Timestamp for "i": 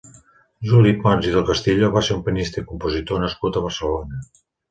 1.31-1.33, 2.63-2.65